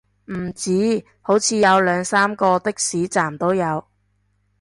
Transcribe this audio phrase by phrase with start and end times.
[0.31, 3.85] 唔止，好似有兩三個的士站都有